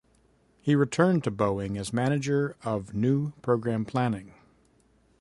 [0.59, 4.33] He returned to Boeing as manager of new program planning.